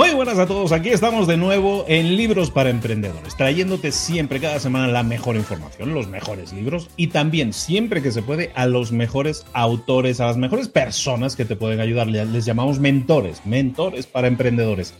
[0.00, 4.58] Muy buenas a todos, aquí estamos de nuevo en Libros para Emprendedores, trayéndote siempre, cada
[4.58, 8.92] semana, la mejor información, los mejores libros y también, siempre que se puede, a los
[8.92, 12.06] mejores autores, a las mejores personas que te pueden ayudar.
[12.06, 14.94] Les llamamos mentores, mentores para emprendedores.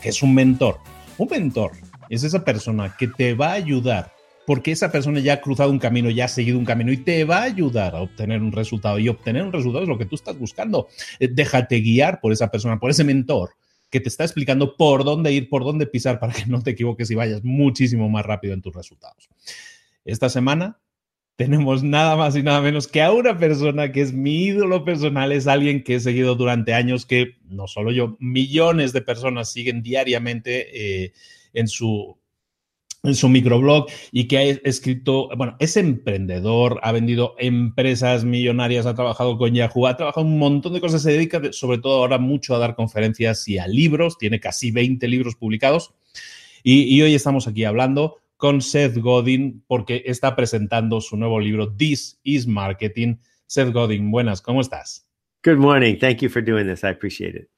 [0.00, 0.78] ¿Qué es un mentor?
[1.18, 1.72] Un mentor
[2.08, 4.12] es esa persona que te va a ayudar
[4.46, 7.24] porque esa persona ya ha cruzado un camino, ya ha seguido un camino y te
[7.24, 9.00] va a ayudar a obtener un resultado.
[9.00, 10.86] Y obtener un resultado es lo que tú estás buscando.
[11.18, 13.50] Eh, déjate guiar por esa persona, por ese mentor
[13.94, 17.08] que te está explicando por dónde ir, por dónde pisar para que no te equivoques
[17.12, 19.28] y vayas muchísimo más rápido en tus resultados.
[20.04, 20.80] Esta semana
[21.36, 25.30] tenemos nada más y nada menos que a una persona que es mi ídolo personal,
[25.30, 29.80] es alguien que he seguido durante años, que no solo yo, millones de personas siguen
[29.80, 31.12] diariamente eh,
[31.52, 32.18] en su
[33.04, 38.94] en su microblog y que ha escrito, bueno, es emprendedor, ha vendido empresas millonarias, ha
[38.94, 42.54] trabajado con Yahoo, ha trabajado un montón de cosas, se dedica sobre todo ahora mucho
[42.54, 45.94] a dar conferencias y a libros, tiene casi 20 libros publicados
[46.66, 52.18] y, hoy estamos aquí hablando con Seth Godin porque está presentando su nuevo libro, This
[52.24, 53.16] is Marketing.
[53.46, 55.06] Seth Godin, buenas, ¿cómo estás?
[55.44, 55.98] Good morning.
[55.98, 56.82] Thank you for doing this.
[56.82, 57.50] I appreciate it.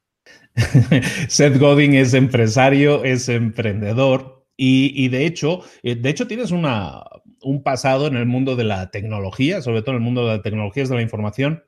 [1.29, 7.05] Seth Godin es empresario, es emprendedor, y, de hecho, eh, de hecho tienes una,
[7.43, 10.43] un pasado en el mundo de la tecnología, sobre todo en el mundo de las
[10.43, 11.63] tecnologías de la información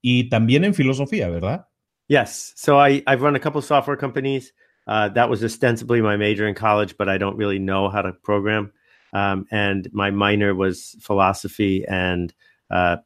[0.00, 1.68] y también en filosofía, ¿verdad?
[2.08, 2.52] Yes.
[2.56, 4.52] So I, I've run a couple software companies.
[4.86, 8.12] Uh, that was ostensibly my major in college, but I don't really know how to
[8.12, 8.72] program.
[9.12, 12.34] Um, and my minor was philosophy and
[12.70, 12.96] uh,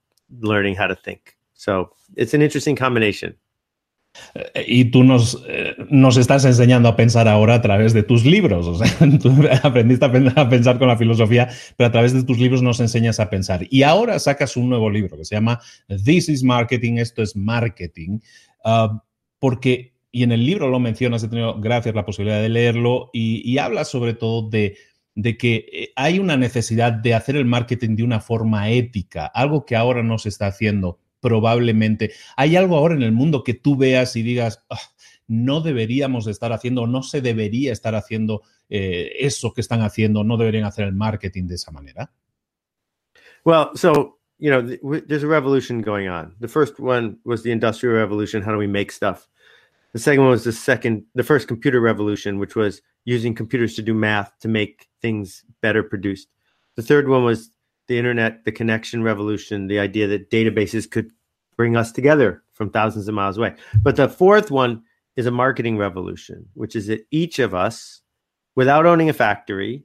[0.41, 1.37] learning how to think.
[1.55, 3.37] So it's an interesting combination.
[4.67, 8.67] Y tú nos, eh, nos estás enseñando a pensar ahora a través de tus libros.
[8.67, 9.33] O sea, tú
[9.63, 13.31] aprendiste a, pensar con la filosofía, pero a través de tus libros nos enseñas a
[13.31, 13.67] pensar.
[13.71, 15.61] Y ahora sacas un nuevo libro que se llama
[16.05, 18.21] This is Marketing, esto es marketing,
[18.65, 19.03] ah,
[19.39, 23.49] porque, y en el libro lo mencionas, he tenido gracias la posibilidad de leerlo, y,
[23.51, 24.77] y hablas sobre todo de,
[25.17, 29.65] de que eh, hay una necesidad de hacer el marketing de una forma ética, algo
[29.65, 32.13] que ahora no se está haciendo probablemente.
[32.37, 34.79] ¿Hay algo ahora en el mundo que tú veas y digas, ah,
[35.27, 40.37] no deberíamos estar haciendo, no se debería estar haciendo eh, eso que están haciendo, no
[40.37, 42.13] deberían hacer el marketing de esa manera?
[43.45, 44.63] Well, so, you know,
[45.09, 46.37] there's a revolution going on.
[46.39, 48.41] The first one was the industrial revolution.
[48.41, 49.27] How do we make stuff?
[49.95, 53.83] The second one was the second, the first computer revolution, which was using computers to
[53.83, 56.29] do math to make things better produced.
[56.77, 57.51] The third one was
[57.89, 61.11] the internet, the connection revolution, the idea that databases could
[61.57, 63.55] bring us together from thousands of miles away.
[63.83, 64.83] But the fourth one
[65.17, 68.03] is a marketing revolution, which is that each of us,
[68.55, 69.85] without owning a factory,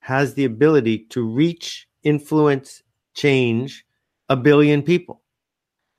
[0.00, 2.82] has the ability to reach, influence,
[3.14, 3.84] change
[4.28, 5.22] a billion people.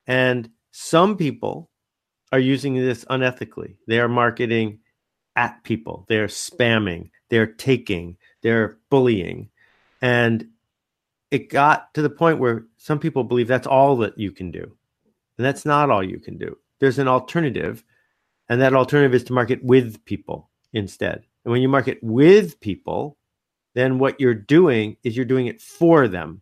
[0.08, 1.69] And some people
[2.31, 3.76] are using this unethically.
[3.88, 4.80] They are marketing
[5.36, 6.06] at people.
[6.10, 7.10] They're spamming.
[7.30, 8.18] They're taking.
[8.42, 9.50] They're bullying,
[10.02, 10.46] and
[11.31, 14.76] it got to the point where some people believe that's all that you can do,
[15.38, 16.57] and that's not all you can do.
[16.80, 17.83] There's an alternative,
[18.50, 21.24] and that alternative is to market with people instead.
[21.45, 23.18] And when you market with people,
[23.74, 26.41] then what you're doing is you're doing it for them,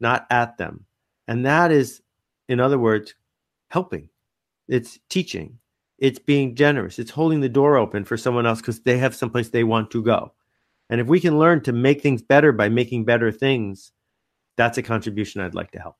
[0.00, 0.84] not at them.
[1.28, 2.02] And that is,
[2.48, 3.14] in other words,
[3.68, 4.08] helping.
[4.68, 5.58] It's teaching.
[5.98, 6.98] It's being generous.
[6.98, 10.02] It's holding the door open for someone else because they have someplace they want to
[10.02, 10.32] go.
[10.88, 13.92] And if we can learn to make things better by making better things,
[14.56, 15.96] that's a contribution I'd like to help.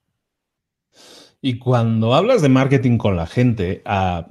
[1.42, 4.22] Y cuando hablas de marketing con la gente, uh,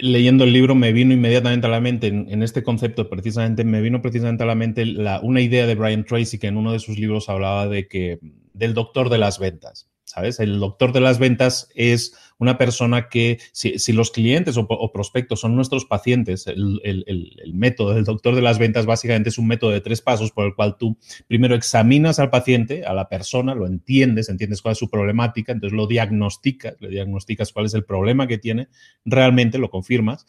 [0.00, 4.00] leyendo el libro me vino inmediatamente a la mente, en, este concepto precisamente, me vino
[4.00, 6.98] precisamente a la mente la, una idea de Brian Tracy que en uno de sus
[6.98, 8.18] libros hablaba de que
[8.54, 9.90] del doctor de las ventas.
[10.04, 10.38] ¿Sabes?
[10.40, 15.56] El doctor de las ventas es una persona que, si, los clientes o, prospectos son
[15.56, 20.02] nuestros pacientes, el, método del doctor de las ventas básicamente es un método de tres
[20.02, 24.62] pasos por el cual tú primero examinas al paciente, a la persona, lo entiendes, entiendes
[24.62, 28.68] cuál es su problemática, entonces lo diagnosticas, le diagnosticas cuál es el problema que tiene,
[29.04, 30.26] realmente lo confirmas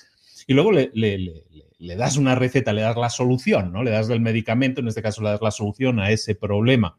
[0.47, 3.83] y luego le, le, das una receta, le das la solución, ¿no?
[3.83, 6.97] Le das el medicamento, en este caso le das la solución a ese problema.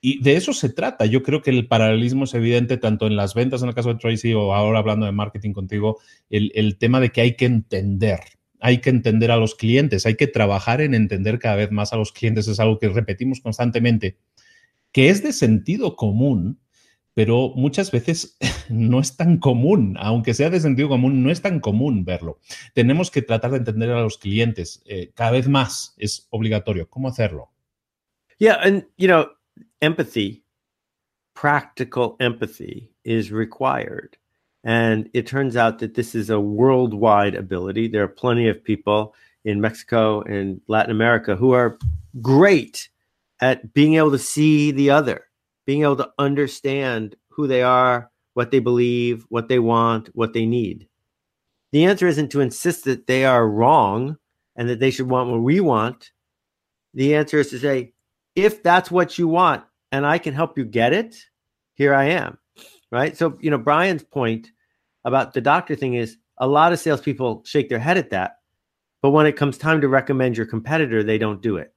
[0.00, 1.04] Y de eso se trata.
[1.04, 4.00] Yo creo que el paralelismo es evidente tanto en las ventas, en el caso de
[4.00, 5.98] Tracy, o ahora hablando de marketing contigo,
[6.30, 8.20] el, tema de que hay que entender.
[8.60, 11.96] Hay que entender a los clientes, hay que trabajar en entender cada vez más a
[11.96, 12.48] los clientes.
[12.48, 14.16] Es algo que repetimos constantemente,
[14.92, 16.58] que es de sentido común,
[17.12, 18.38] pero muchas veces
[18.70, 22.38] no es tan común, aunque sea de sentido común, no es tan común verlo.
[22.74, 24.82] Tenemos que tratar de entender a los clientes.
[24.86, 26.88] Eh, cada vez más es obligatorio.
[26.88, 27.50] ¿Cómo hacerlo?
[28.38, 29.26] Yeah, and you know,
[29.82, 30.42] empathy,
[31.34, 34.16] practical empathy, is required.
[34.62, 37.88] And it turns out that this is a worldwide ability.
[37.88, 41.78] There are plenty of people in Mexico and Latin America who are
[42.20, 42.88] great
[43.40, 45.26] at being able to see the other,
[45.64, 50.44] being able to understand who they are, what they believe, what they want, what they
[50.44, 50.86] need.
[51.72, 54.18] The answer isn't to insist that they are wrong
[54.56, 56.10] and that they should want what we want.
[56.92, 57.94] The answer is to say,
[58.34, 61.16] if that's what you want and I can help you get it,
[61.74, 62.38] here I am.
[62.92, 63.16] Right.
[63.16, 64.50] So, you know, Brian's point
[65.04, 68.38] about the doctor thing is a lot of salespeople shake their head at that.
[69.02, 71.72] But when it comes time to recommend your competitor, they don't do it.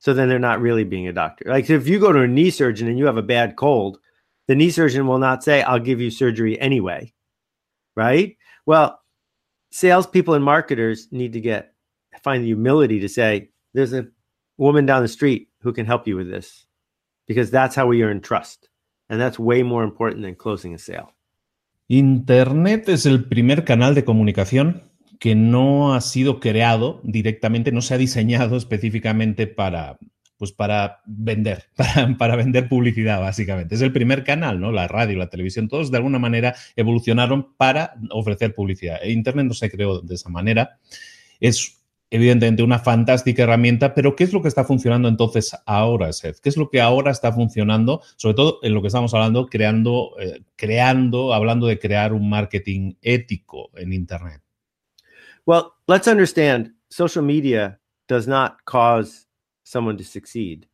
[0.00, 1.44] So then they're not really being a doctor.
[1.48, 3.98] Like if you go to a knee surgeon and you have a bad cold,
[4.46, 7.12] the knee surgeon will not say, I'll give you surgery anyway.
[7.96, 8.36] Right.
[8.66, 9.00] Well,
[9.70, 11.74] salespeople and marketers need to get
[12.22, 14.08] find the humility to say, there's a
[14.56, 16.66] woman down the street who can help you with this
[17.28, 18.68] because that's how we earn trust.
[19.08, 21.14] And that's way more important than closing a sale.
[21.86, 24.82] Internet es el primer canal de comunicación
[25.18, 29.98] que no ha sido creado directamente, no se ha diseñado específicamente para,
[30.36, 33.74] pues para vender, para, para, vender publicidad, básicamente.
[33.74, 34.70] Es el primer canal, ¿no?
[34.70, 38.98] La radio, la televisión, todos de alguna manera evolucionaron para ofrecer publicidad.
[39.02, 40.78] E Internet no se creó de esa manera.
[41.40, 41.77] Es
[42.10, 46.40] evidentemente una fantástica herramienta, pero ¿qué es lo que está funcionando entonces ahora, Seth?
[46.40, 50.12] ¿Qué es lo que ahora está funcionando, sobre todo en lo que estamos hablando, creando,
[50.18, 54.42] eh, creando, hablando de crear un marketing ético en Internet?
[55.46, 59.26] Well, let's understand, social media does not cause
[59.64, 60.66] someone to succeed.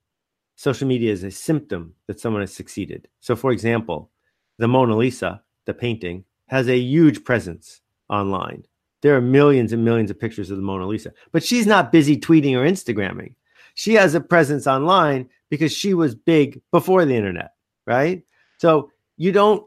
[0.56, 3.08] Social media is a symptom that someone has succeeded.
[3.20, 4.10] So, for example,
[4.58, 8.64] the Mona Lisa, the painting, has a huge presence online.
[9.04, 12.16] There are millions and millions of pictures of the Mona Lisa, but she's not busy
[12.16, 13.34] tweeting or Instagramming.
[13.74, 17.50] She has a presence online because she was big before the internet,
[17.86, 18.22] right?
[18.56, 19.62] So you don't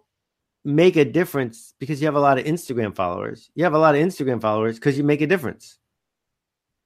[0.65, 3.51] make a difference because you have a lot of Instagram followers.
[3.53, 5.77] You have a lot of Instagram followers because you make a difference.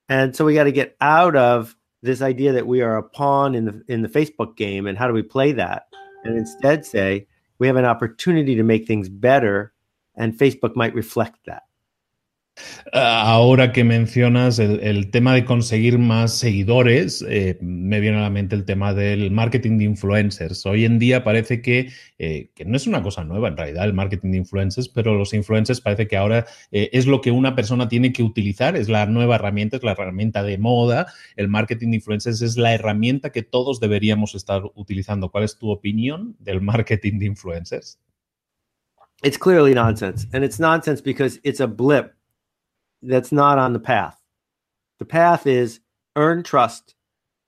[0.10, 3.56] And so we got to get out of this idea that we are a pawn
[3.56, 5.84] in the in the Facebook game and how do we play that?
[6.26, 7.28] And instead say
[7.60, 9.72] we have an opportunity to make things better
[10.16, 11.64] and Facebook might reflect that.
[12.94, 18.56] Ahora que mencionas el, tema de conseguir más seguidores, eh, me viene a la mente
[18.56, 20.66] el tema del marketing de influencers.
[20.66, 23.94] Hoy en día parece que, eh, que, no es una cosa nueva en realidad el
[23.94, 27.88] marketing de influencers, pero los influencers parece que ahora eh, es lo que una persona
[27.88, 31.08] tiene que utilizar, es la nueva herramienta, es la herramienta de moda.
[31.36, 35.30] El marketing de influencers es la herramienta que todos deberíamos estar utilizando.
[35.30, 38.00] ¿Cuál es tu opinión del marketing de influencers?
[39.24, 40.28] It's clearly nonsense.
[40.34, 42.14] And it's nonsense because it's a blip
[43.02, 44.22] that's not on the path.
[45.00, 45.80] The path is
[46.16, 46.96] earn trust,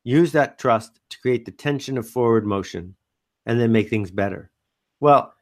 [0.03, 2.95] use that trust to create the tension of forward motion,
[3.45, 4.51] and then make things better.
[5.00, 5.33] Well,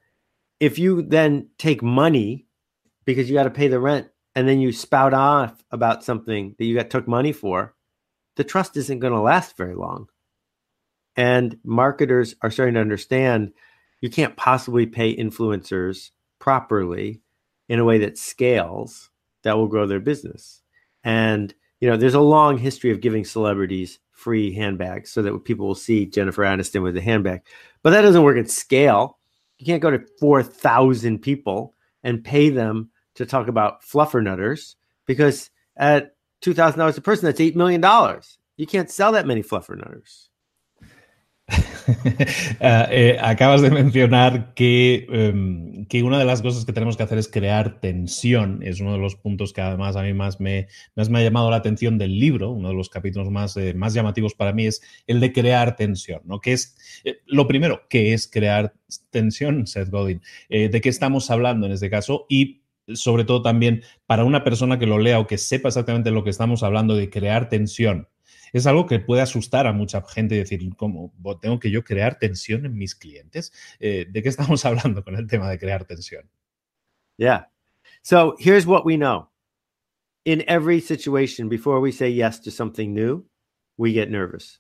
[0.60, 2.48] if you then take money
[3.06, 6.66] because you got to pay the rent and then you spout off about something that
[6.66, 7.76] you got took money for,
[8.36, 10.08] the trust isn't going to last very long.
[11.16, 13.54] And marketers are starting to understand
[14.02, 17.22] you can't possibly pay influencers properly
[17.70, 19.11] in a way that scales
[19.44, 20.62] that will grow their business.
[21.04, 25.68] And you know, there's a long history of giving celebrities free handbags so that people
[25.68, 27.42] will see Jennifer Aniston with a handbag.
[27.82, 29.18] But that doesn't work at scale.
[29.58, 34.76] You can't go to 4,000 people and pay them to talk about fluffernutters
[35.08, 37.82] because at $2,000 a person, that's $8 million.
[38.58, 40.28] You can't sell that many fluffernutters.
[42.62, 47.04] Ah, eh, acabas de mencionar que, em, que, una de las cosas que tenemos que
[47.04, 48.62] hacer es crear tensión.
[48.64, 51.50] Es uno de los puntos que además a mí más me, más me ha llamado
[51.50, 52.52] la atención del libro.
[52.52, 56.22] Uno de los capítulos más, eh, más llamativos para mí es el de crear tensión.
[56.26, 56.40] ¿no?
[56.40, 58.74] Que es, eh, lo primero, ¿qué es crear
[59.10, 60.22] tensión, Seth Godin?
[60.50, 62.26] ¿De qué estamos hablando en este caso?
[62.30, 62.62] Y
[62.94, 66.30] sobre todo también para una persona que lo lea o que sepa exactamente lo que
[66.30, 68.08] estamos hablando de crear tensión
[68.54, 72.20] es algo que puede asustar a mucha gente y decir, ¿cómo tengo que yo crear
[72.20, 73.54] tensión en mis clientes?
[73.80, 76.30] Eh, ¿De qué estamos hablando con el tema de crear tensión?
[77.18, 77.48] Yeah.
[78.04, 79.30] So here's what we know.
[80.26, 83.26] In every situation, before we say yes to something new,
[83.78, 84.60] we get nervous,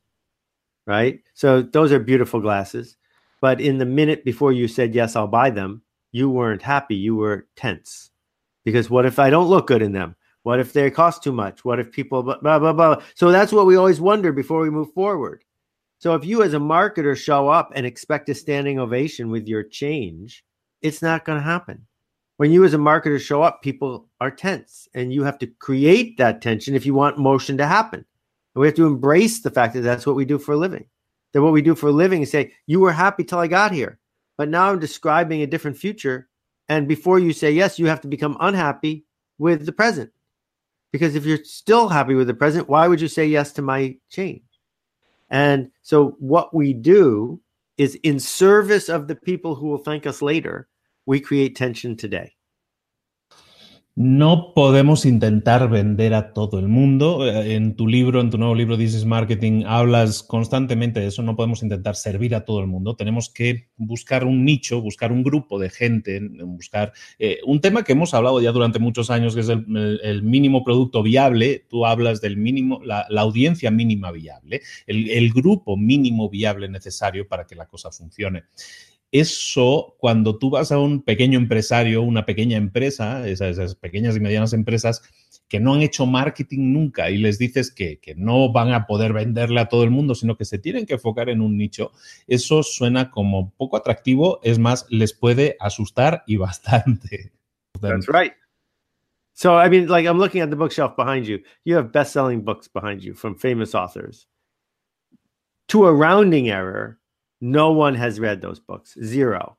[0.88, 1.20] right?
[1.34, 2.98] So those are beautiful glasses.
[3.42, 6.96] But in the minute before you said, yes, I'll buy them, you weren't happy.
[6.96, 8.12] You were tense.
[8.64, 10.16] Because what if I don't look good in them?
[10.44, 11.64] What if they cost too much?
[11.64, 13.02] What if people blah blah blah?
[13.16, 15.44] So that's what we always wonder before we move forward.
[16.00, 19.62] So if you as a marketer show up and expect a standing ovation with your
[19.62, 20.44] change,
[20.82, 21.86] it's not going to happen.
[22.38, 26.18] When you as a marketer show up, people are tense and you have to create
[26.18, 28.04] that tension if you want motion to happen.
[28.56, 30.86] And we have to embrace the fact that that's what we do for a living.
[31.34, 33.72] That what we do for a living is say, you were happy till I got
[33.72, 34.00] here,
[34.40, 36.30] but now I'm describing a different future.
[36.68, 39.06] And before you say yes, you have to become unhappy
[39.38, 40.12] with the present.
[40.92, 43.98] Because if you're still happy with the present, why would you say yes to my
[44.10, 44.44] change?
[45.30, 47.40] And so, what we do
[47.78, 50.68] is in service of the people who will thank us later,
[51.06, 52.34] we create tension today.
[53.94, 57.28] No podemos intentar vender a todo el mundo.
[57.28, 61.22] Eh, en tu libro, en tu nuevo libro, This is Marketing, hablas constantemente de eso.
[61.24, 62.96] No podemos intentar servir a todo el mundo.
[62.96, 67.92] Tenemos que buscar un nicho, buscar un grupo de gente, buscar eh, un tema que
[67.92, 71.66] hemos hablado ya durante muchos años, que es el, mínimo producto viable.
[71.68, 77.56] Tú hablas del mínimo, la, audiencia mínima viable, el grupo mínimo viable necesario para que
[77.56, 78.44] la cosa funcione
[79.12, 84.54] eso cuando tú vas a un pequeño empresario, una pequeña empresa, esas, pequeñas y medianas
[84.54, 85.02] empresas
[85.50, 89.60] que no han hecho marketing nunca y les dices que, no van a poder venderle
[89.60, 91.92] a todo el mundo, sino que se tienen que enfocar en un nicho,
[92.28, 97.34] eso suena como poco atractivo, es más, les puede asustar y bastante.
[97.82, 98.34] That's right.
[99.34, 101.40] So, I mean, like I'm looking at the bookshelf behind you.
[101.66, 104.28] You have best selling books behind you from famous authors.
[105.70, 107.01] To a rounding error,
[107.42, 108.96] No one has read those books.
[109.04, 109.58] Zero.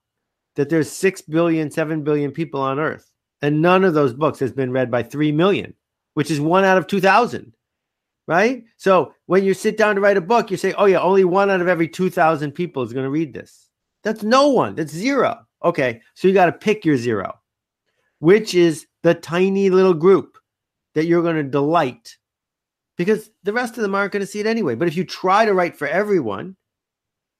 [0.54, 3.10] That there's 6 billion, 7 billion people on earth.
[3.42, 5.74] And none of those books has been read by 3 million,
[6.14, 7.52] which is one out of 2,000.
[8.28, 8.62] Right?
[8.76, 11.50] So when you sit down to write a book, you say, oh, yeah, only one
[11.50, 13.68] out of every 2,000 people is going to read this.
[14.04, 14.76] That's no one.
[14.76, 15.44] That's zero.
[15.64, 16.00] Okay.
[16.14, 17.38] So you got to pick your zero,
[18.20, 20.38] which is the tiny little group
[20.94, 22.16] that you're going to delight
[22.96, 24.74] because the rest of them aren't going to see it anyway.
[24.74, 26.56] But if you try to write for everyone,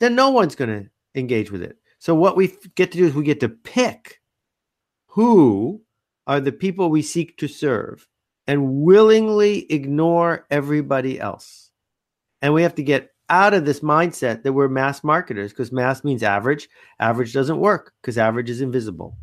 [0.02, 1.76] then no one's going to engage with it.
[1.98, 4.20] So what we get to do is we get to pick
[5.06, 5.80] who
[6.26, 8.08] are the people we seek to serve
[8.48, 11.70] and willingly ignore everybody else.
[12.40, 16.02] And we have to get out of this mindset that we're mass marketers because mass
[16.02, 16.68] means average.
[16.98, 19.16] Average doesn't work because average is invisible.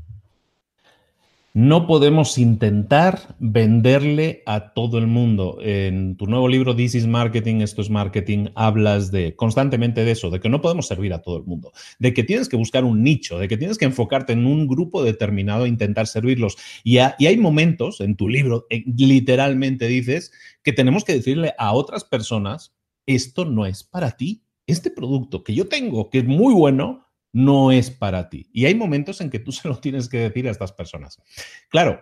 [1.53, 5.57] No podemos intentar venderle a todo el mundo.
[5.61, 10.29] En tu nuevo libro, This is Marketing, esto es marketing, hablas de constantemente de eso,
[10.29, 13.01] de que no podemos servir a todo el mundo, de que tienes que buscar un
[13.01, 16.55] nicho, de que tienes que enfocarte en un grupo determinado e intentar servirlos.
[16.83, 21.73] Y, y hay momentos en tu libro, eh, literalmente dices, que tenemos que decirle a
[21.73, 22.75] otras personas,
[23.07, 24.43] esto no es para ti.
[24.67, 28.50] Este producto que yo tengo, que es muy bueno, no es para ti.
[28.53, 31.21] Y hay momentos en que tú se lo tienes que decir a estas personas.
[31.69, 32.01] Claro,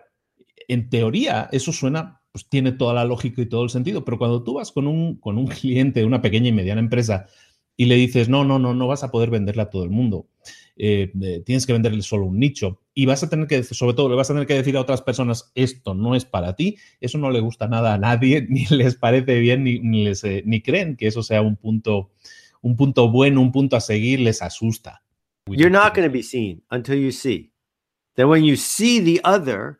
[0.67, 4.43] en teoría eso suena, pues tiene toda la lógica y todo el sentido, pero cuando
[4.43, 7.27] tú vas con un, con un cliente de una pequeña y mediana empresa
[7.79, 10.27] y le dices, no, no, no, no vas a poder venderle a todo el mundo,
[10.75, 11.11] eh,
[11.45, 14.29] tienes que venderle solo un nicho y vas a tener que, sobre todo, le vas
[14.29, 17.39] a tener que decir a otras personas, esto no es para ti, eso no le
[17.39, 21.21] gusta nada a nadie, ni les parece bien, ni, les, eh, ni creen que eso
[21.21, 22.09] sea un punto,
[22.61, 25.03] un punto bueno, un punto a seguir, les asusta.
[25.47, 27.51] You're not going to be seen until you see.
[28.15, 29.79] Then when you see the other,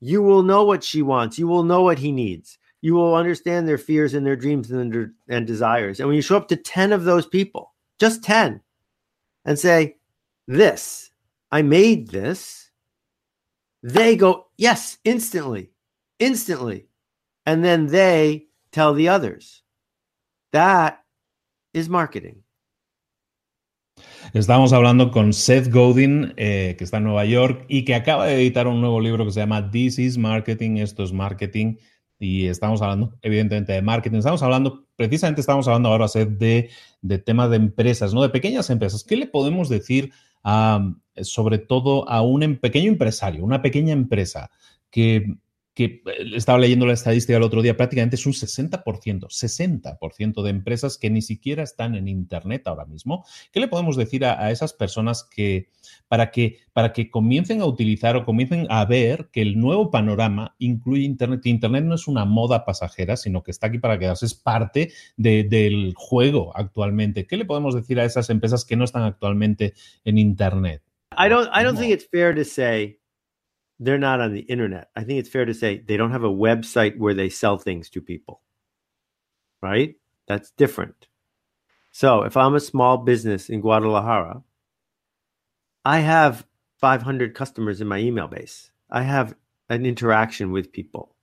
[0.00, 1.38] you will know what she wants.
[1.38, 2.58] You will know what he needs.
[2.80, 5.98] You will understand their fears and their dreams and, their, and desires.
[5.98, 8.60] And when you show up to 10 of those people, just 10,
[9.44, 9.96] and say,
[10.46, 11.10] This,
[11.50, 12.70] I made this,
[13.82, 15.70] they go, Yes, instantly,
[16.18, 16.86] instantly.
[17.46, 19.62] And then they tell the others.
[20.52, 21.02] That
[21.72, 22.43] is marketing.
[24.32, 28.34] Estamos hablando con Seth Godin, eh, que está en Nueva York y que acaba de
[28.34, 31.76] editar un nuevo libro que se llama This is Marketing, esto es marketing.
[32.18, 34.18] Y estamos hablando, evidentemente, de marketing.
[34.18, 36.70] Estamos hablando, precisamente estamos hablando ahora, Seth, de,
[37.02, 38.22] de temas de empresas, ¿no?
[38.22, 39.04] De pequeñas empresas.
[39.04, 40.12] ¿Qué le podemos decir
[41.22, 44.50] sobre todo a un em, pequeño empresario, una pequeña empresa
[44.90, 45.36] que
[45.74, 46.02] que eh,
[46.34, 51.10] estaba leyendo la estadística el otro día, prácticamente es un 60%, 60% de empresas que
[51.10, 53.24] ni siquiera están en Internet ahora mismo.
[53.52, 55.68] ¿Qué le podemos decir a, esas personas que
[56.08, 60.54] para, que para que comiencen a utilizar o comiencen a ver que el nuevo panorama
[60.58, 61.40] incluye Internet?
[61.42, 64.92] Que Internet no es una moda pasajera, sino que está aquí para quedarse, es parte
[65.16, 67.26] del juego actualmente.
[67.26, 70.82] ¿Qué le podemos decir a esas empresas que no están actualmente en Internet?
[71.16, 72.98] I don't, I don't think it's fair to say
[73.80, 74.90] they're not on the internet.
[74.94, 77.90] I think it's fair to say they don't have a website where they sell things
[77.90, 78.40] to people.
[79.62, 79.96] Right?
[80.26, 81.08] That's different.
[81.90, 84.42] So if I'm a small business in Guadalajara,
[85.84, 86.46] I have
[86.80, 88.70] 500 customers in my email base.
[88.90, 89.34] I have
[89.68, 91.14] an interaction with people.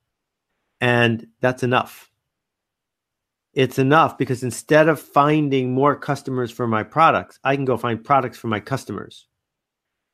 [0.79, 2.11] And that's enough.
[3.53, 8.03] It's enough because instead of finding more customers for my products, I can go find
[8.03, 9.27] products for my customers.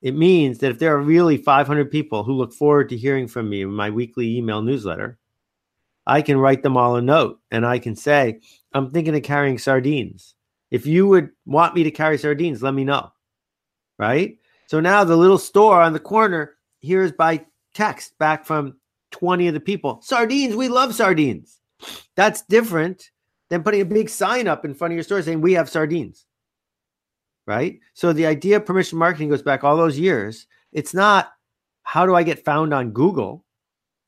[0.01, 3.49] It means that if there are really 500 people who look forward to hearing from
[3.49, 5.17] me in my weekly email newsletter,
[6.05, 8.39] I can write them all a note and I can say,
[8.73, 10.35] I'm thinking of carrying sardines.
[10.69, 13.11] If you would want me to carry sardines, let me know.
[13.97, 14.37] Right?
[14.67, 18.77] So now the little store on the corner hears by text back from
[19.11, 21.59] 20 of the people sardines, we love sardines.
[22.15, 23.11] That's different
[23.49, 26.25] than putting a big sign up in front of your store saying, We have sardines
[27.47, 27.79] right?
[27.93, 30.47] So the idea of permission marketing goes back all those years.
[30.71, 31.31] It's not
[31.83, 33.45] how do I get found on Google?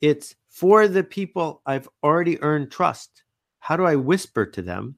[0.02, 3.24] It's for the people I've already earned trust.
[3.60, 4.96] How do I whisper to them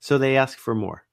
[0.00, 1.06] so they ask for more?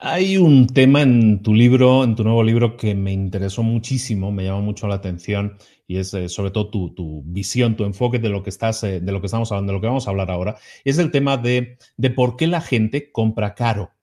[0.00, 4.44] Hay un tema en tu libro, en tu nuevo libro, que me interesó muchísimo, me
[4.44, 8.28] llamó mucho la atención y es eh, sobre todo tu, tu, visión, tu enfoque de
[8.28, 10.30] lo que estás, eh, de lo que estamos hablando, de lo que vamos a hablar
[10.30, 10.56] ahora.
[10.84, 13.93] Es el tema de, de por qué la gente compra caro.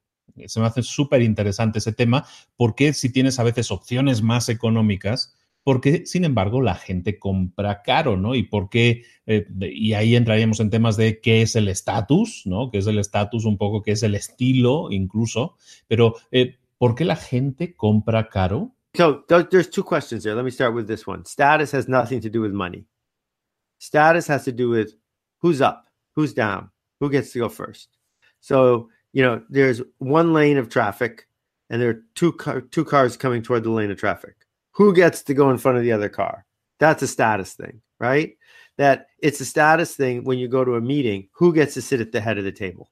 [0.45, 5.33] Se me hace súper interesante ese tema, porque si tienes a veces opciones más económicas,
[5.63, 8.35] porque sin embargo la gente compra caro, ¿no?
[8.35, 12.71] Y por qué, eh, y ahí entraríamos en temas de qué es el estatus, ¿no?
[12.71, 15.55] ¿Qué es el estatus un poco, qué es el estilo incluso,
[15.87, 18.75] pero eh, ¿por qué la gente compra caro?
[18.95, 20.35] So there's two questions there.
[20.35, 21.23] Let me start with this one.
[21.25, 22.85] Status has nothing to do with money.
[23.79, 24.95] Status has to do with
[25.41, 27.97] who's up, who's down, who gets to go first.
[28.41, 31.27] So you know, there's one lane of traffic
[31.69, 34.35] and there are two car- two cars coming toward the lane of traffic.
[34.71, 36.45] Who gets to go in front of the other car?
[36.79, 38.37] That's a status thing, right?
[38.77, 42.01] That it's a status thing when you go to a meeting, who gets to sit
[42.01, 42.89] at the head of the table?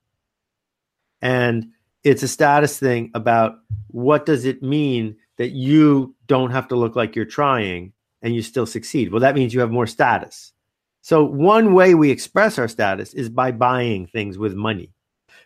[1.22, 1.72] And
[2.04, 3.56] it's a status thing about
[3.88, 8.42] what does it mean that you don't have to look like you're trying and you
[8.42, 9.12] still succeed?
[9.12, 10.54] Well, that means you have more status.
[11.02, 14.94] So one way we express our status is by buying things with money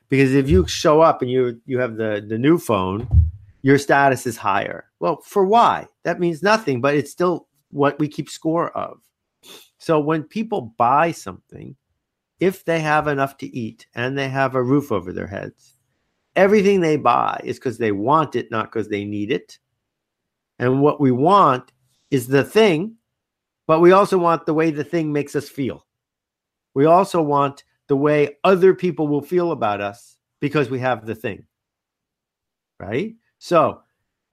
[0.10, 3.08] because if you show up and you you have the the new phone
[3.62, 4.90] your status is higher.
[5.00, 5.88] Well for why?
[6.04, 9.00] That means nothing but it's still what we keep score of.
[9.78, 11.76] So when people buy something
[12.40, 15.78] if they have enough to eat and they have a roof over their heads
[16.36, 19.60] everything they buy is because they want it not because they need it.
[20.60, 21.72] And what we want
[22.12, 22.96] is the thing
[23.66, 25.86] but we also want the way the thing makes us feel.
[26.74, 27.64] We also want
[27.94, 31.46] the way other people will feel about us because we have the thing.
[32.80, 33.14] Right?
[33.38, 33.84] So,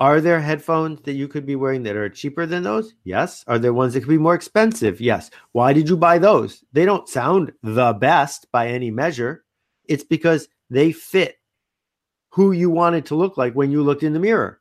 [0.01, 2.95] are there headphones that you could be wearing that are cheaper than those?
[3.05, 3.45] Yes.
[3.47, 4.99] Are there ones that could be more expensive?
[4.99, 5.31] Yes.
[5.53, 6.65] Why did you buy those?
[6.73, 9.45] They don't sound the best by any measure.
[9.85, 11.37] It's because they fit
[12.31, 14.59] who you wanted to look like when you looked in the mirror,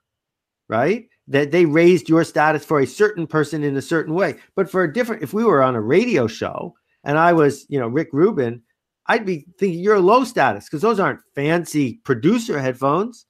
[0.68, 1.08] right?
[1.30, 4.36] That they raised your status for a certain person in a certain way.
[4.58, 7.80] But for a different, if we were on a radio show and I was, you
[7.80, 8.62] know, Rick Rubin
[9.10, 13.26] I'd be thinking you're low status because those aren't fancy producer headphones.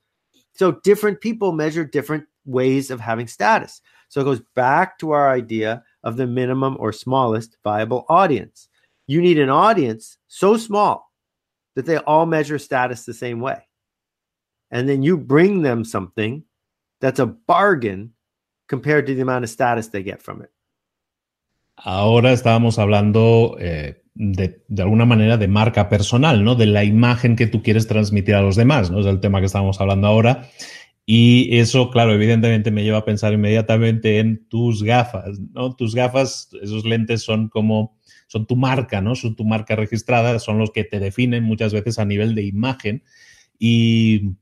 [0.52, 3.82] So different people measure different ways of having status.
[4.10, 8.68] So it goes back to our idea of the minimum or smallest viable audience.
[9.08, 11.14] You need an audience so small
[11.76, 13.66] that they all measure status the same way.
[14.72, 16.44] And then you bring them something
[17.00, 18.12] that's a bargain
[18.68, 20.52] compared to the amount of status they get from it.
[21.78, 26.56] Ahora estábamos hablando eh, de, alguna manera de marca personal, ¿no?
[26.56, 29.00] De la imagen que tú quieres transmitir a los demás, ¿no?
[29.00, 30.50] Es el tema que estamos hablando ahora.
[31.06, 35.74] Y eso, claro, evidentemente me lleva a pensar inmediatamente en tus gafas, ¿no?
[35.74, 39.16] Tus gafas, esos lentes son como, son tu marca, ¿no?
[39.16, 43.04] Son tu marca registrada, son los que te definen muchas veces a nivel de imagen.
[43.58, 44.34] Y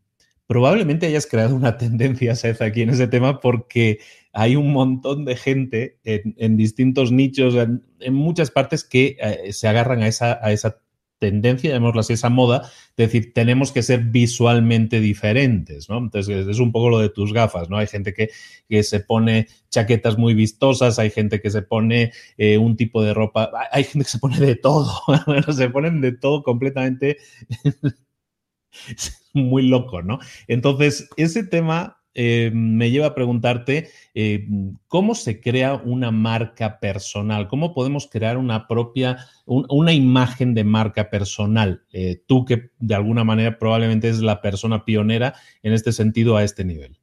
[0.48, 4.00] probablemente hayas creado una tendencia, Seth, aquí en ese tema, porque
[4.40, 10.04] hay un montón de gente en, distintos nichos, en, muchas partes que eh, se agarran
[10.04, 10.78] a esa,
[11.18, 15.98] tendencia, llamémoslo así, esa moda, de decir, tenemos que ser visualmente diferentes, ¿no?
[15.98, 17.80] Entonces, es un poco lo de tus gafas, ¿no?
[17.80, 18.30] Hay gente que,
[18.70, 23.16] que se pone chaquetas muy vistosas, hay gente que se pone eh, un tipo de
[23.16, 25.02] ropa, hay gente que se pone de todo,
[25.52, 27.18] se ponen de todo completamente
[29.34, 30.20] muy loco, ¿no?
[30.48, 34.48] Entonces, ese tema eh, me lleva a preguntarte eh,
[34.88, 40.64] cómo se crea una marca personal, cómo podemos crear una propia, un, una imagen de
[40.64, 41.84] marca personal.
[41.94, 46.44] Eh, tú que de alguna manera probablemente es la persona pionera en este sentido a
[46.44, 46.98] este nivel.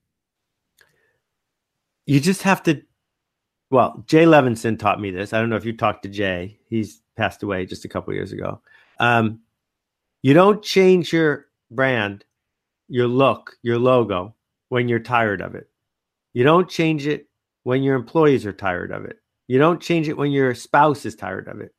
[2.07, 2.83] You just have to,
[3.71, 5.33] well, Jay Levinson taught me this.
[5.33, 6.59] I don't know if you talked to Jay.
[6.69, 8.61] He's passed away just a couple years ago.
[8.99, 9.43] Um,
[10.23, 12.25] you don't change your brand,
[12.89, 14.35] your look, your logo
[14.75, 15.71] when you're tired of it.
[16.33, 17.29] You don't change it
[17.63, 19.21] when your employees are tired of it.
[19.47, 21.73] You don't change it when your spouse is tired of it.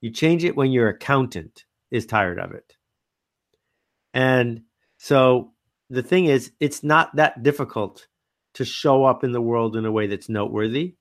[0.00, 2.74] You change it when your accountant is tired of it.
[4.14, 4.62] And
[4.96, 5.52] so
[5.90, 8.08] the thing is, it's not that difficult
[8.54, 10.94] to show up in the world in a way that's noteworthy.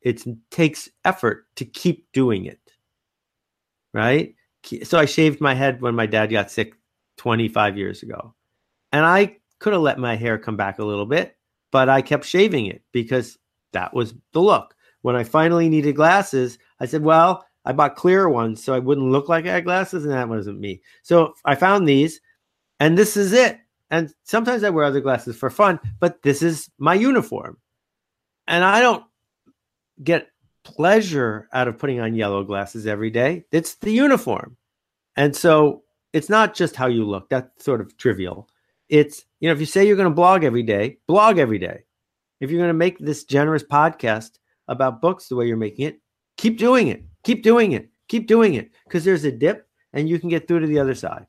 [0.00, 2.60] It takes effort to keep doing it.
[3.92, 4.36] Right?
[4.84, 6.74] So I shaved my head when my dad got sick
[7.16, 8.36] 25 years ago.
[8.92, 11.36] And I could have let my hair come back a little bit,
[11.70, 13.38] but I kept shaving it because
[13.72, 14.74] that was the look.
[15.02, 19.10] When I finally needed glasses, I said, well, I bought clear ones so I wouldn't
[19.10, 20.82] look like I had glasses, and that wasn't me.
[21.02, 22.20] So I found these,
[22.80, 23.58] and this is it.
[23.90, 27.58] And sometimes I wear other glasses for fun, but this is my uniform.
[28.46, 29.04] And I don't
[30.02, 30.28] get
[30.64, 33.44] pleasure out of putting on yellow glasses every day.
[33.52, 34.56] It's the uniform.
[35.16, 38.48] And so it's not just how you look, that's sort of trivial.
[38.88, 41.82] It's, you know, if you say you're going to blog every day, blog every day.
[42.40, 46.00] If you're going to make this generous podcast about books the way you're making it,
[46.38, 47.04] keep doing it.
[47.24, 47.90] Keep doing it.
[48.08, 50.94] Keep doing it because there's a dip and you can get through to the other
[50.94, 51.26] side.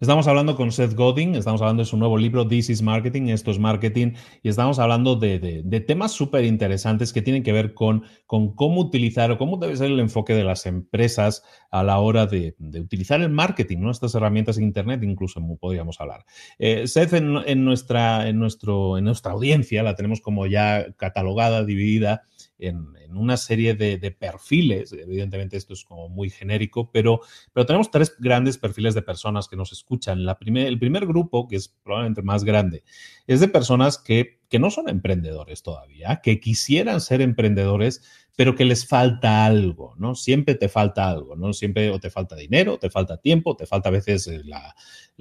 [0.00, 3.50] Estamos hablando con Seth Godin, estamos hablando de su nuevo libro This is Marketing, esto
[3.50, 4.12] es marketing,
[4.44, 8.80] y estamos hablando de, de, temas súper interesantes que tienen que ver con, con, cómo
[8.80, 12.80] utilizar o cómo debe ser el enfoque de las empresas a la hora de, de
[12.80, 13.90] utilizar el marketing, ¿no?
[13.90, 16.24] estas herramientas de Internet, incluso podríamos hablar.
[16.60, 22.22] Eh, Seth, en, nuestra, en, nuestro, en nuestra audiencia la tenemos como ya catalogada, dividida
[22.58, 24.92] en, una serie de, perfiles.
[24.92, 27.20] Evidentemente esto es como muy genérico, pero,
[27.52, 30.24] pero tenemos tres grandes perfiles de personas que nos escuchan.
[30.24, 32.84] La el primer grupo, que es probablemente más grande,
[33.26, 38.02] es de personas que, que no son emprendedores todavía, que quisieran ser emprendedores,
[38.36, 40.14] pero que les falta algo, ¿no?
[40.14, 41.52] Siempre te falta algo, ¿no?
[41.52, 44.74] Siempre o te falta dinero, te falta tiempo, te falta a veces eh, la,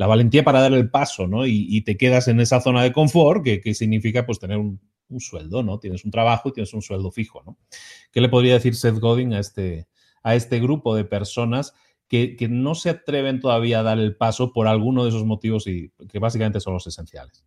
[0.08, 1.46] valentía para dar el paso, ¿no?
[1.46, 5.20] Y, te quedas en esa zona de confort, que, que significa pues tener un, un
[5.20, 5.80] sueldo, ¿no?
[5.80, 7.58] Tienes un trabajo y tienes un sueldo fijo, ¿no?
[8.12, 9.88] ¿Qué le podría decir Seth Godin a este,
[10.24, 11.74] a este grupo de personas
[12.08, 15.68] que, que no se atreven todavía a dar el paso por alguno de esos motivos
[15.68, 17.46] y que básicamente son los esenciales?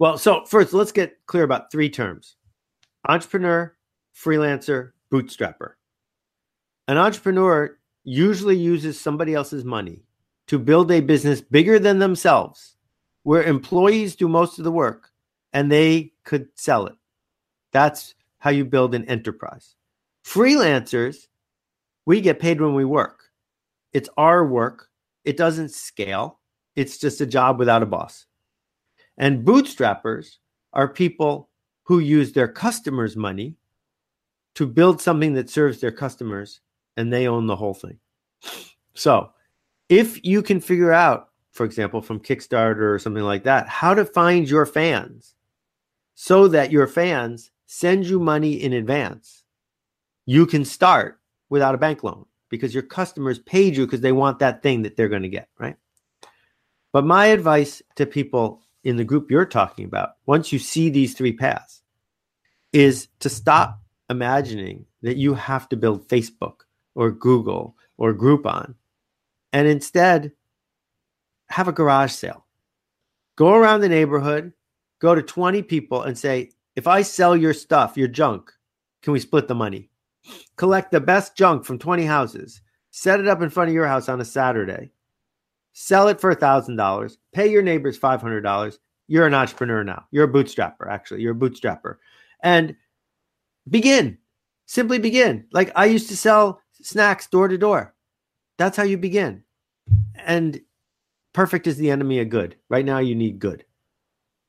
[0.00, 2.36] Well, so first, let's get clear about three terms
[3.06, 3.76] entrepreneur,
[4.16, 5.72] freelancer, bootstrapper.
[6.88, 10.02] An entrepreneur usually uses somebody else's money
[10.46, 12.76] to build a business bigger than themselves,
[13.24, 15.10] where employees do most of the work
[15.52, 16.96] and they could sell it.
[17.70, 19.76] That's how you build an enterprise.
[20.24, 21.26] Freelancers,
[22.06, 23.24] we get paid when we work.
[23.92, 24.88] It's our work.
[25.26, 26.40] It doesn't scale.
[26.74, 28.24] It's just a job without a boss.
[29.18, 30.36] And bootstrappers
[30.72, 31.50] are people
[31.84, 33.56] who use their customers' money
[34.54, 36.60] to build something that serves their customers
[36.96, 37.98] and they own the whole thing.
[38.94, 39.30] So,
[39.88, 44.04] if you can figure out, for example, from Kickstarter or something like that, how to
[44.04, 45.34] find your fans
[46.14, 49.44] so that your fans send you money in advance,
[50.26, 54.38] you can start without a bank loan because your customers paid you because they want
[54.38, 55.76] that thing that they're going to get, right?
[56.92, 61.14] But my advice to people in the group you're talking about, once you see these
[61.14, 61.82] three paths,
[62.72, 66.62] is to stop imagining that you have to build Facebook
[66.94, 68.74] or Google or Groupon
[69.52, 70.32] and instead
[71.48, 72.46] have a garage sale.
[73.36, 74.52] Go around the neighborhood,
[75.00, 78.52] go to 20 people and say, if I sell your stuff, your junk,
[79.02, 79.90] can we split the money?
[80.56, 84.08] collect the best junk from 20 houses, set it up in front of your house
[84.08, 84.92] on a Saturday,
[85.80, 88.78] sell it for $1,000, pay your neighbors $500.
[89.08, 90.04] You're an entrepreneur now.
[90.10, 91.22] You're a bootstrapper, actually.
[91.22, 91.96] You're a bootstrapper.
[92.42, 92.76] And
[93.68, 94.18] begin.
[94.66, 95.46] Simply begin.
[95.52, 97.94] Like I used to sell snacks door to door.
[98.58, 99.42] That's how you begin.
[100.14, 100.60] And
[101.32, 102.56] perfect is the enemy of good.
[102.68, 103.64] Right now, you need good.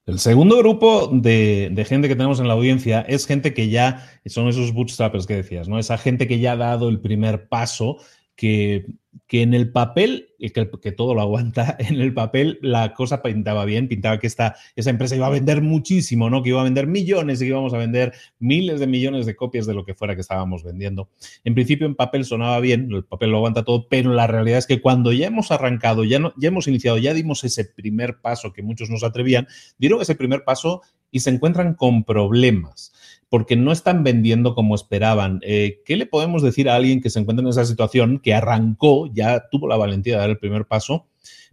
[0.06, 4.06] El segundo grupo de, de, gente que tenemos en la audiencia es gente que ya
[4.26, 5.80] son esos bootstrappers que decías, ¿no?
[5.80, 7.98] Esa gente que ya ha dado el primer paso
[8.36, 8.88] que,
[9.28, 13.66] que en el papel, que, que, todo lo aguanta, en el papel la cosa pintaba
[13.66, 16.44] bien, pintaba que esta, esa empresa iba a vender muchísimo, ¿no?
[16.44, 19.66] Que iba a vender millones y que íbamos a vender miles de millones de copias
[19.66, 21.10] de lo que fuera que estábamos vendiendo.
[21.44, 24.68] En principio en papel sonaba bien, el papel lo aguanta todo, pero la realidad es
[24.68, 28.54] que cuando ya hemos arrancado, ya, no, ya hemos iniciado, ya dimos ese primer paso
[28.54, 29.48] que muchos nos atrevían,
[29.78, 32.94] dieron ese primer paso y se encuentran con problemas
[33.32, 35.40] porque no están vendiendo como esperaban.
[35.42, 39.10] Eh, ¿Qué le podemos decir a alguien que se encuentra en esa situación, que arrancó,
[39.14, 41.08] ya tuvo la valentía de dar el primer paso,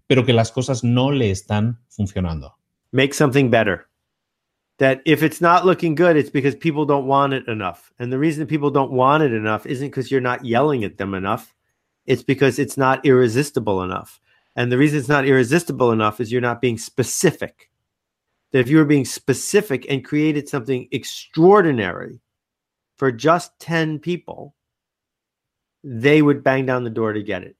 [0.08, 2.58] pero que las cosas no le están funcionando?
[2.90, 3.86] Make something better.
[4.78, 7.92] That if it's not looking good, it's because people don't want it enough.
[8.00, 11.14] And the reason people don't want it enough isn't because you're not yelling at them
[11.14, 11.54] enough.
[12.06, 14.18] It's because it's not irresistible enough.
[14.56, 17.70] And the reason it's not irresistible enough is you're not being specific.
[18.52, 22.20] That if you were being specific and created something extraordinary
[22.96, 24.54] for just 10 people,
[25.84, 27.56] they would bang down the door to get it.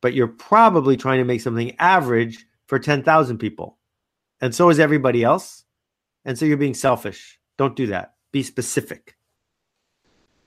[0.00, 3.78] But you're probably trying to make something average for 10,000 people.
[4.40, 5.64] And so is everybody else.
[6.24, 7.38] And so you're being selfish.
[7.58, 8.14] Don't do that.
[8.32, 9.16] Be specific.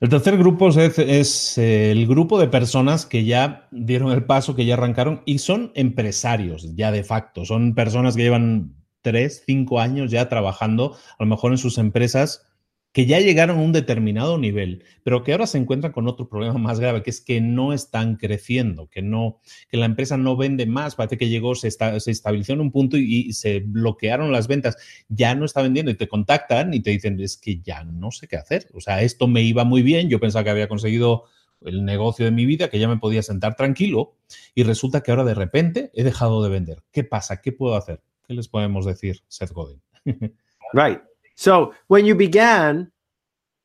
[0.01, 4.53] El tercer grupo es, es, eh, el grupo de personas que ya dieron el paso,
[4.53, 7.45] que ya arrancaron y son empresarios ya de facto.
[7.45, 12.43] Son personas que llevan tres, cinco años ya trabajando, a lo mejor en sus empresas,
[12.91, 16.57] que ya llegaron a un determinado nivel, pero que ahora se encuentran con otro problema
[16.57, 20.65] más grave, que es que no están creciendo, que no, que la empresa no vende
[20.65, 24.47] más, parece que llegó, se, se estabilizó en un punto y, y, se bloquearon las
[24.47, 24.75] ventas,
[25.07, 28.27] ya no está vendiendo y te contactan y te dicen, es que ya no sé
[28.27, 31.25] qué hacer, o sea, esto me iba muy bien, yo pensaba que había conseguido
[31.61, 34.15] el negocio de mi vida, que ya me podía sentar tranquilo
[34.55, 36.83] y resulta que ahora de repente he dejado de vender.
[36.91, 37.41] ¿Qué pasa?
[37.41, 38.01] ¿Qué puedo hacer?
[38.27, 39.79] ¿Qué les podemos decir, Seth Godin?
[40.73, 41.01] right.
[41.35, 42.91] So when you began,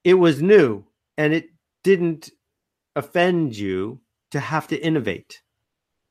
[0.05, 0.85] it was new
[1.16, 1.51] and it
[1.83, 2.31] didn't
[2.96, 5.42] offend you to have to innovate.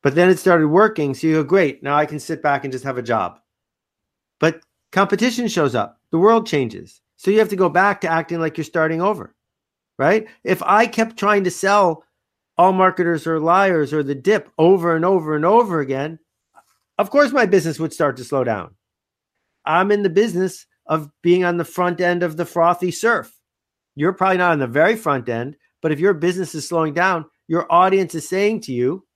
[0.01, 1.13] But then it started working.
[1.13, 1.83] So you go, great.
[1.83, 3.39] Now I can sit back and just have a job.
[4.39, 7.01] But competition shows up, the world changes.
[7.17, 9.35] So you have to go back to acting like you're starting over,
[9.97, 10.27] right?
[10.45, 12.05] If I kept trying to sell
[12.57, 16.19] all marketers are liars or the dip over and over and over again,
[16.99, 18.75] of course my business would start to slow down.
[19.65, 23.33] I'm in the business of being on the front end of the frothy surf.
[23.95, 27.25] You're probably not on the very front end, but if your business is slowing down,
[27.47, 29.07] your audience is saying to you,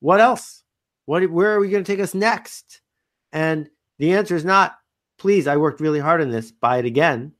[0.00, 0.62] what else?
[1.06, 2.82] What where are we going to take us next?
[3.32, 3.68] And
[3.98, 4.76] the answer is not,
[5.18, 7.32] please, I worked really hard on this, buy it again.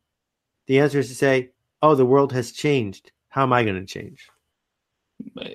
[0.66, 1.50] The answer is to say,
[1.82, 3.12] oh, the world has changed.
[3.28, 4.28] How am I going to change?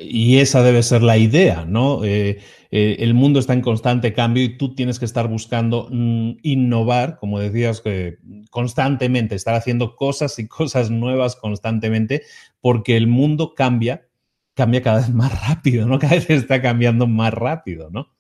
[0.02, 2.04] Y esa debe ser la idea, ¿no?
[2.04, 2.40] Eh,
[2.72, 7.18] eh, el mundo está en constante cambio y tú tienes que estar buscando mm, innovar,
[7.18, 8.18] como decías, que
[8.52, 12.24] constantemente, estar haciendo cosas y cosas nuevas constantemente,
[12.62, 14.08] porque el mundo cambia,
[14.54, 16.00] cambia cada vez más rápido, ¿no?
[16.00, 18.14] Cada vez está cambiando más rápido, ¿no?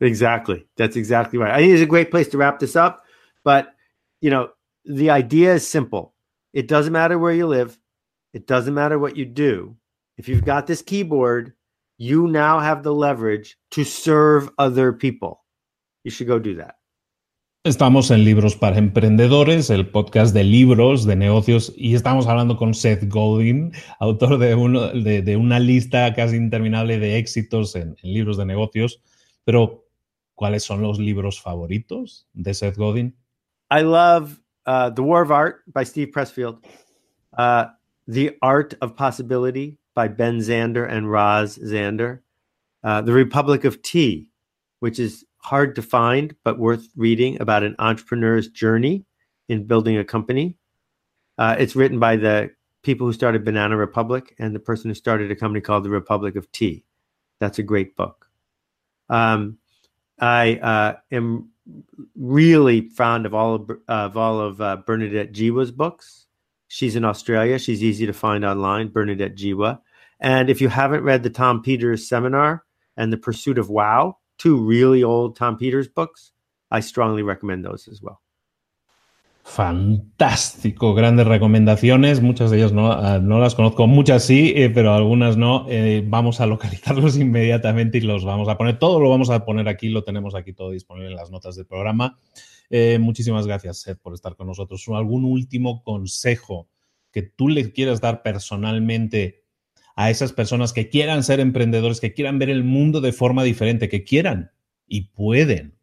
[0.00, 0.66] Exactly.
[0.76, 1.52] That's exactly right.
[1.52, 3.04] I think it's a great place to wrap this up,
[3.44, 3.74] but
[4.20, 4.50] you know,
[4.84, 6.14] the idea is simple.
[6.52, 7.78] It doesn't matter where you live.
[8.32, 9.76] It doesn't matter what you do.
[10.16, 11.52] If you've got this keyboard,
[11.98, 15.44] you now have the leverage to serve other people.
[16.04, 16.76] You should go do that.
[17.64, 22.74] Estamos en Libros para Emprendedores, el podcast de libros, de negocios, y estamos hablando con
[22.74, 28.12] Seth Godin, autor de, uno, de, de una lista casi interminable de éxitos en, en,
[28.14, 29.00] libros de negocios.
[29.44, 29.86] Pero,
[30.34, 33.14] ¿cuáles son los libros favoritos de Seth Godin?
[33.70, 36.58] I love uh, The War of Art by Steve Pressfield,
[37.38, 37.66] uh,
[38.08, 42.20] The Art of Possibility by Ben Zander and Roz Zander.
[42.84, 44.28] Uh, the Republic of Tea,
[44.80, 49.04] which is hard to find but worth reading about an entrepreneur's journey
[49.48, 50.56] in building a company.
[51.38, 52.50] Uh, it's written by the
[52.82, 56.36] people who started Banana Republic and the person who started a company called the Republic
[56.36, 56.84] of Tea.
[57.38, 58.28] That's a great book.
[59.08, 59.58] Um,
[60.20, 61.50] I uh, am
[62.16, 66.21] really fond of all of, of all of uh, Bernadette Jiwa's books.
[66.72, 67.58] She's in Australia.
[67.58, 69.78] She's easy to find online, Bernadette Jiwa.
[70.20, 72.64] And if you haven't read the Tom Peters seminar
[72.96, 76.32] and The Pursuit of Wow, two really old Tom Peters books,
[76.70, 78.22] I strongly recommend those as well.
[79.44, 82.22] Fantástico, grandes recomendaciones.
[82.22, 85.66] Muchas de ellas no, ah, no las conozco, muchas sí, eh, pero algunas no.
[85.68, 88.78] Eh, vamos a localizarlos inmediatamente y los vamos a poner.
[88.78, 91.66] Todo lo vamos a poner aquí, lo tenemos aquí todo disponible en las notas del
[91.66, 92.16] programa.
[92.74, 94.82] Eh, muchísimas gracias, Seth, por estar con nosotros.
[94.88, 96.70] ¿Algún último consejo
[97.10, 99.44] que tú le quieras dar personalmente
[99.94, 103.90] a esas personas que quieran ser emprendedores, que quieran ver el mundo de forma diferente,
[103.90, 104.52] que quieran
[104.86, 105.76] y pueden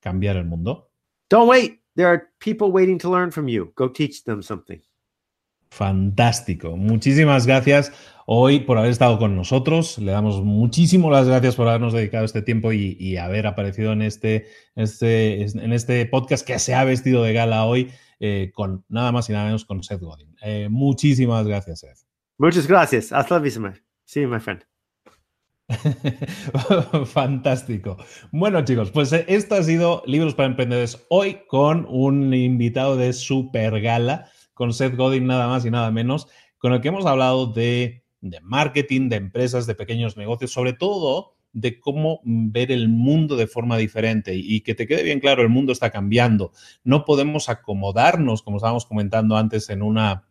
[0.00, 0.90] cambiar el mundo?
[1.30, 1.80] Don't wait.
[1.96, 3.72] There are people waiting to learn from you.
[3.74, 4.82] Go teach them something.
[5.74, 6.76] Fantástico.
[6.76, 7.92] Muchísimas gracias
[8.26, 9.98] hoy por haber estado con nosotros.
[9.98, 14.46] Le damos muchísimas las gracias por habernos dedicado este tiempo y, haber aparecido en este,
[14.76, 19.28] este, en este podcast que se ha vestido de gala hoy eh, con nada más
[19.28, 20.36] y nada menos con Seth Godin.
[20.42, 21.98] Eh, muchísimas gracias, Seth.
[22.38, 23.12] Muchas gracias.
[23.12, 23.74] Hasta la próxima.
[24.04, 24.64] Sí, my friend.
[27.06, 27.96] Fantástico.
[28.30, 33.12] Bueno, chicos, pues eh, esto ha sido Libros para Emprendedores hoy con un invitado de
[33.12, 37.46] super gala, con Seth Godin, nada más y nada menos, con el que hemos hablado
[37.46, 38.04] de,
[38.42, 43.76] marketing, de empresas, de pequeños negocios, sobre todo de cómo ver el mundo de forma
[43.76, 46.52] diferente y que te quede bien claro, el mundo está cambiando.
[46.82, 50.24] No podemos acomodarnos, como estábamos comentando antes, en una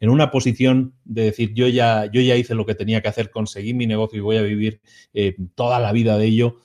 [0.00, 3.30] en una posición de decir, yo ya, yo ya hice lo que tenía que hacer,
[3.30, 4.80] conseguí mi negocio y voy a vivir
[5.12, 6.56] eh, toda la vida de ello.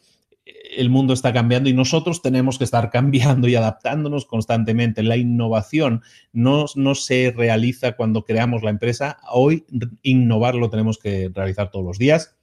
[0.45, 5.01] El mundo está cambiando y nosotros tenemos que estar cambiando y adaptándonos constantemente.
[5.01, 6.03] La innovación
[6.34, 9.17] no, no se realiza cuando creamos la empresa.
[9.31, 9.65] Hoy
[10.03, 12.36] innovar lo tenemos que realizar todos los días.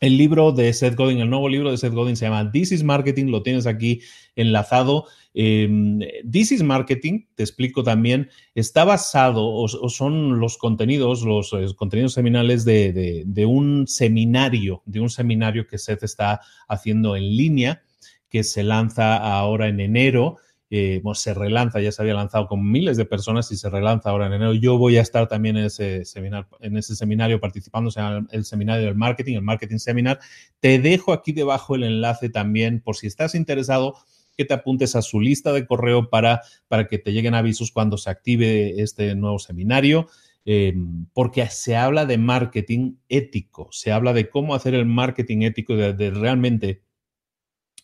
[0.00, 2.82] El libro de Seth Godin, el nuevo libro de Seth Godin se llama This is
[2.82, 4.00] Marketing, lo tienes aquí
[4.34, 5.04] enlazado.
[5.34, 12.14] Em, This is Marketing, te explico también, está basado o, son los contenidos, los, contenidos
[12.14, 17.82] seminales de, de, un seminario, de un seminario que Seth está haciendo en línea,
[18.30, 20.38] que se lanza ahora en enero.
[20.72, 24.28] Eh, se relanza, ya se había lanzado con miles de personas y se relanza ahora
[24.28, 24.54] en enero.
[24.54, 27.90] Yo voy a estar también en ese, seminar, en ese seminario participando,
[28.30, 30.20] el seminario del marketing, el marketing seminar.
[30.60, 33.96] Te dejo aquí debajo el enlace también por si estás interesado
[34.36, 37.98] que te apuntes a su lista de correo para, para que te lleguen avisos cuando
[37.98, 40.06] se active este nuevo seminario.
[40.46, 40.74] Eh,
[41.12, 46.10] porque se habla de marketing ético, se habla de cómo hacer el marketing ético, de
[46.10, 46.80] realmente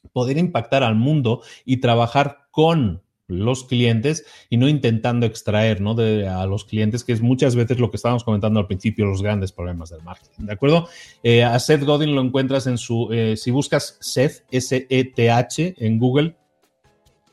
[0.06, 5.94] poder impactar al mundo y trabajar con los clientes y no intentando extraer ¿no?
[5.94, 9.22] de, a los clientes, que es muchas veces lo que estábamos comentando al principio, los
[9.22, 10.46] grandes problemas del marketing.
[10.46, 10.88] ¿De acuerdo?
[11.22, 16.36] Eh, a Seth Godin lo encuentras en su, eh, si buscas Seth, S-E-T-H en Google,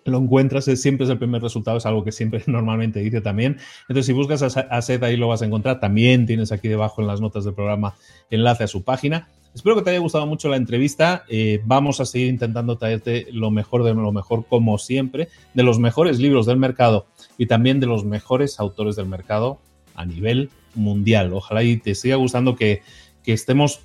[0.06, 3.58] lo encuentras, siempre es el primer resultado, es algo que siempre normalmente dice también.
[3.84, 5.80] Entonces, si buscas a Seth, ahí lo vas a encontrar.
[5.80, 7.96] También tienes aquí debajo en las notas del programa
[8.30, 9.30] enlace a su página.
[9.54, 11.26] Espero que te haya gustado mucho la entrevista.
[11.30, 15.78] Eh, vamos a seguir intentando traerte lo mejor de lo mejor, como siempre, de los
[15.78, 17.06] mejores libros del mercado
[17.38, 19.60] y también de los mejores autores del mercado
[19.94, 21.34] a nivel mundial.
[21.34, 22.82] Ojalá y te siga gustando que,
[23.26, 23.82] estemos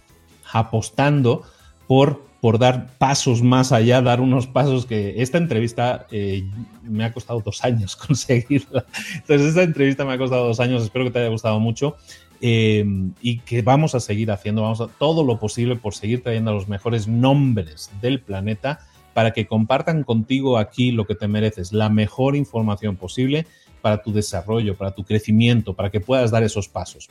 [0.53, 1.43] apostando
[1.87, 6.45] por, por dar pasos más allá, dar unos pasos que esta entrevista eh,
[6.83, 8.87] me ha costado dos años conseguirla.
[9.15, 10.83] Entonces, esta entrevista me ha costado dos años.
[10.83, 11.97] Espero que te haya gustado mucho.
[12.41, 16.53] Em, y que vamos a seguir haciendo, vamos a todo lo posible por seguir trayendo
[16.53, 18.79] a los mejores nombres del planeta
[19.13, 23.47] para que compartan contigo aquí lo que te mereces, la mejor información posible
[23.83, 27.09] para tu desarrollo, para tu crecimiento, para que puedas dar esos pasos.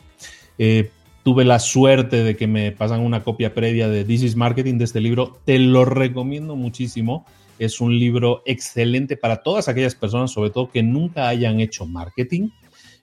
[0.57, 0.91] Eh,
[1.23, 4.85] tuve la suerte de que me pasan una copia previa de This is Marketing de
[4.85, 7.25] este libro, te lo recomiendo muchísimo.
[7.59, 12.51] Es un libro excelente para todas aquellas personas, sobre todo que nunca hayan hecho marketing,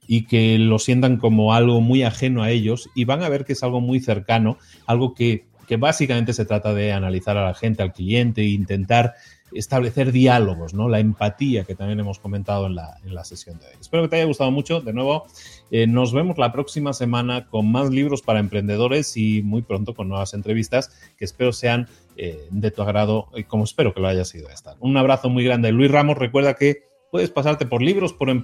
[0.07, 3.55] y que lo sientan como algo muy ajeno a ellos y van a ver que
[3.55, 5.47] es algo muy cercano, algo que,
[5.79, 9.15] básicamente se trata de analizar a la gente, al cliente e intentar
[9.53, 10.89] establecer diálogos, ¿no?
[10.89, 13.73] La empatía que también hemos comentado en la, en la sesión de hoy.
[13.81, 14.81] Espero que te haya gustado mucho.
[14.81, 15.27] De nuevo,
[15.71, 20.09] eh, nos vemos la próxima semana con más libros para emprendedores y muy pronto con
[20.09, 24.25] nuevas entrevistas que espero sean eh, de tu agrado y como espero que lo haya
[24.25, 24.77] sido esta.
[24.79, 25.73] Un abrazo muy grande.
[25.73, 28.43] Luis Ramos, recuerda que puedes pasarte por libros, em,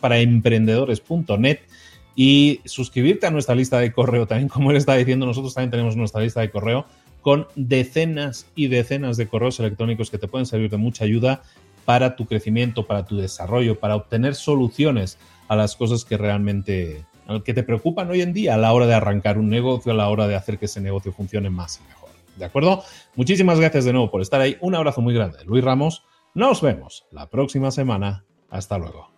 [0.00, 1.60] para emprendedores.net
[2.16, 4.26] y suscribirte a nuestra lista de correo.
[4.26, 6.84] También, como él está diciendo, nosotros también tenemos nuestra lista de correo
[7.20, 11.44] con decenas y decenas de correos electrónicos que te pueden servir de mucha ayuda
[11.84, 15.16] para tu crecimiento, para tu desarrollo, para obtener soluciones
[15.46, 17.04] a las cosas que realmente
[17.44, 20.08] que te preocupan hoy en día a la hora de arrancar un negocio, a la
[20.08, 22.10] hora de hacer que ese negocio funcione más y mejor.
[22.34, 22.82] ¿De acuerdo?
[23.14, 24.56] Muchísimas gracias de nuevo por estar ahí.
[24.60, 25.38] Un abrazo muy grande.
[25.44, 26.02] Luis Ramos.
[26.34, 28.24] Nos vemos la próxima semana.
[28.50, 29.17] Hasta luego.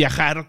[0.00, 0.48] viajar